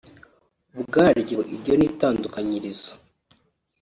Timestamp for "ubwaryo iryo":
0.77-1.73